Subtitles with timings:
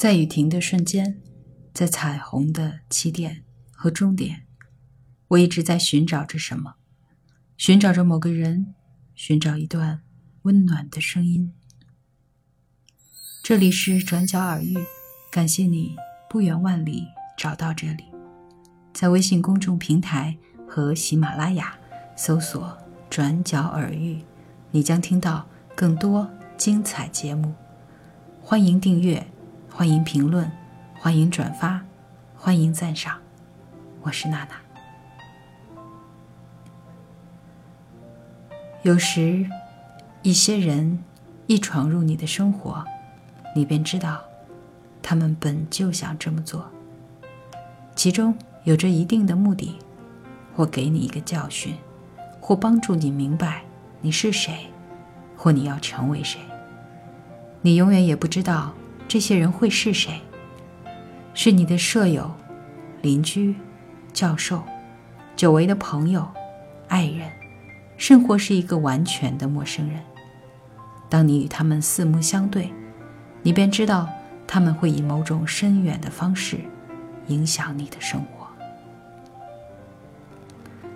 [0.00, 1.20] 在雨停的瞬间，
[1.74, 4.46] 在彩虹的起点和终点，
[5.28, 6.76] 我一直在寻找着什么，
[7.58, 8.74] 寻找着某个人，
[9.14, 10.00] 寻找一段
[10.44, 11.52] 温暖的声音。
[13.42, 14.74] 这里是转角耳语，
[15.30, 15.94] 感谢你
[16.30, 17.04] 不远万里
[17.36, 18.04] 找到这里，
[18.94, 20.34] 在微信公众平台
[20.66, 21.78] 和喜马拉雅
[22.16, 22.74] 搜索
[23.10, 24.24] “转角耳语”，
[24.72, 25.46] 你将听到
[25.76, 26.26] 更多
[26.56, 27.54] 精彩节目。
[28.40, 29.30] 欢迎订阅。
[29.72, 30.50] 欢迎评论，
[30.98, 31.80] 欢迎转发，
[32.36, 33.16] 欢迎赞赏。
[34.02, 34.50] 我是娜娜。
[38.82, 39.46] 有时，
[40.22, 41.02] 一些人
[41.46, 42.84] 一闯入你的生活，
[43.54, 44.20] 你便知道，
[45.00, 46.68] 他们本就想这么做，
[47.94, 49.78] 其中有着一定的目的，
[50.54, 51.74] 或给你一个教训，
[52.40, 53.62] 或帮助你明白
[54.02, 54.66] 你是谁，
[55.36, 56.38] 或你要成为谁。
[57.62, 58.74] 你永远也不知道。
[59.10, 60.20] 这些人会是谁？
[61.34, 62.30] 是你的舍友、
[63.02, 63.56] 邻居、
[64.12, 64.62] 教授、
[65.34, 66.24] 久违的朋友、
[66.86, 67.28] 爱人，
[67.96, 69.98] 甚或是一个完全的陌生人。
[71.08, 72.72] 当你与他们四目相对，
[73.42, 74.08] 你便知道
[74.46, 76.60] 他们会以某种深远的方式
[77.26, 78.46] 影响你的生活。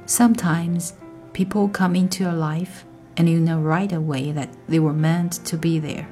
[0.06, 0.90] Sometimes
[1.32, 2.84] people come into your life
[3.16, 6.04] and you know right away that they were meant to be there.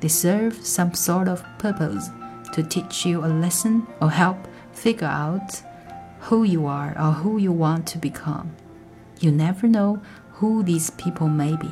[0.00, 2.10] They serve some sort of purpose
[2.52, 4.38] to teach you a lesson or help
[4.72, 5.62] figure out
[6.20, 8.54] who you are or who you want to become.
[9.20, 10.02] You never know
[10.34, 11.70] who these people may be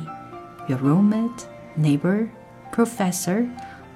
[0.67, 2.31] your roommate, neighbor,
[2.71, 3.49] professor,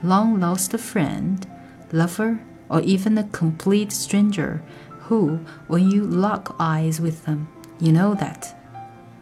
[0.04, 1.48] long lost friend,
[1.92, 4.62] lover, or even a complete stranger
[5.02, 7.48] who, when you lock eyes with them,
[7.80, 8.56] you know that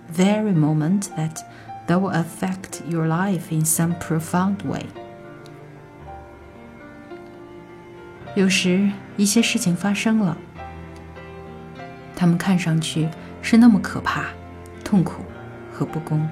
[0.09, 1.39] very moment that
[1.87, 4.85] that will affect your life in some profound way.
[8.35, 10.37] 有时一些事情发生了，
[12.15, 13.09] 他们看上去
[13.41, 14.25] 是那么可怕、
[14.83, 15.23] 痛苦
[15.73, 16.29] 和不公，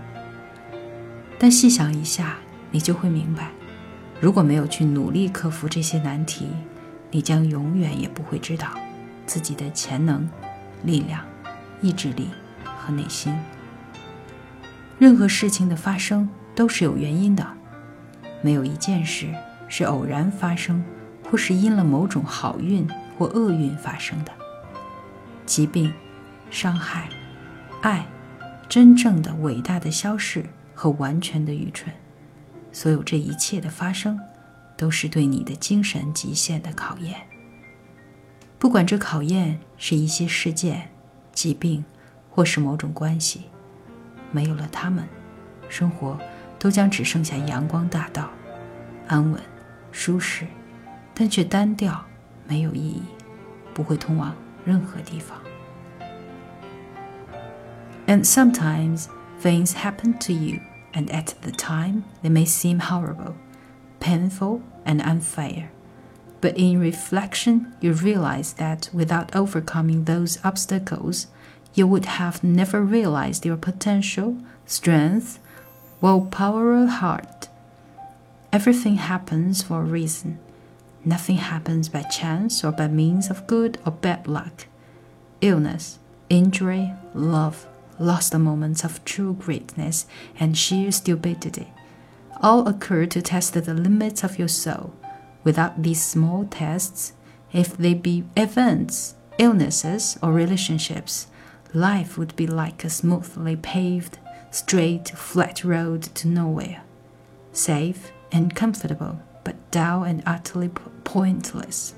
[1.39, 2.37] 但细想一下，
[2.69, 3.49] 你就会明白，
[4.21, 6.49] 如果没有去努力克服这些难题，
[7.09, 8.67] 你将永远也不会知道
[9.25, 10.29] 自己的潜能、
[10.83, 11.25] 力量、
[11.81, 12.29] 意志力
[12.63, 13.33] 和内心。
[14.97, 17.45] 任何事情的发生都是有原因的，
[18.41, 19.27] 没有一件事
[19.67, 20.83] 是偶然发生，
[21.29, 24.31] 或是因了某种好运或厄运发生的。
[25.45, 25.93] 疾病、
[26.49, 27.09] 伤害、
[27.81, 28.05] 爱、
[28.69, 31.93] 真正的伟大的消逝和完全的愚蠢，
[32.71, 34.19] 所有这一切的发生，
[34.77, 37.15] 都是对你的精神极限的考验。
[38.57, 40.89] 不管这考验是一些事件、
[41.33, 41.83] 疾病，
[42.29, 43.41] 或是某种关系。
[44.34, 45.08] 没有了他们，
[45.68, 46.18] 生活
[46.58, 48.30] 都将只剩下阳光大道，
[49.08, 49.40] 安稳、
[49.92, 50.46] 舒适，
[51.14, 52.04] 但却单调，
[52.46, 53.02] 没有意义，
[53.74, 54.34] 不会通往
[54.64, 55.38] 任何地方。
[58.06, 59.06] And sometimes
[59.40, 60.60] things happen to you,
[60.92, 63.34] and at the time they may seem horrible,
[64.00, 65.68] painful, and unfair.
[66.40, 71.26] But in reflection, you realize that without overcoming those obstacles,
[71.75, 75.39] you would have never realized your potential, strength,
[76.01, 77.47] willpower, or heart.
[78.51, 80.39] Everything happens for a reason.
[81.03, 84.65] Nothing happens by chance or by means of good or bad luck.
[85.41, 85.99] Illness,
[86.29, 87.67] injury, love,
[87.99, 90.07] lost moments of true greatness,
[90.39, 91.71] and sheer stupidity
[92.41, 94.93] all occur to test the limits of your soul.
[95.43, 97.13] Without these small tests,
[97.53, 101.27] if they be events, illnesses, or relationships,
[101.73, 104.17] life would be like a smoothly paved,
[104.51, 106.81] straight, flat road to nowhere,
[107.53, 110.69] safe and comfortable, but dull and utterly
[111.03, 111.91] pointless.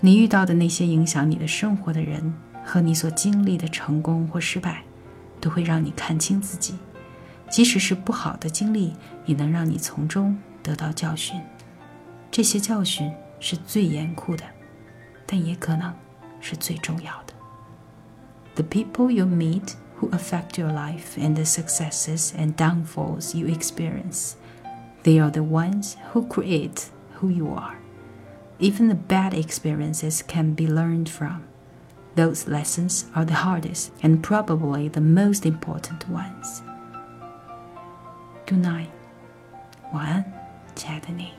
[0.00, 2.34] 你遇到的那些影响你的生活的人
[2.64, 4.82] 和你所经历的成功或失败，
[5.40, 6.74] 都会让你看清自己。
[7.48, 11.40] 即使是不好的经历，也能让你从中得到教训。
[12.30, 13.10] 这些教训
[13.40, 14.44] 是最严酷的，
[15.24, 15.94] 但也可能
[16.40, 17.32] 是最重要的。
[18.55, 24.35] the people you meet who affect your life and the successes and downfalls you experience.
[25.03, 27.77] They are the ones who create who you are.
[28.59, 31.43] Even the bad experiences can be learned from.
[32.15, 36.61] Those lessons are the hardest and probably the most important ones.
[38.45, 38.89] Good night.
[39.93, 40.25] 晚安，
[40.75, 41.33] 亲爱的你。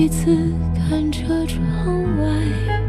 [0.00, 0.34] 一次
[0.74, 2.79] 看着窗外。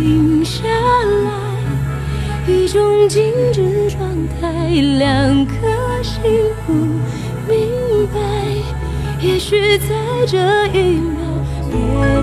[0.00, 4.00] 停下来，一种静止状
[4.40, 4.68] 态，
[4.98, 5.52] 两颗
[6.02, 6.22] 心
[6.66, 6.72] 不
[7.46, 8.18] 明白。
[9.20, 9.88] 也许在
[10.26, 10.38] 这
[10.68, 12.19] 一秒，